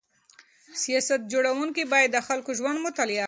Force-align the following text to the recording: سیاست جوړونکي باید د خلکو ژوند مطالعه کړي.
سیاست 0.83 1.21
جوړونکي 1.31 1.83
باید 1.93 2.09
د 2.13 2.17
خلکو 2.27 2.51
ژوند 2.59 2.77
مطالعه 2.87 3.09
کړي. 3.17 3.19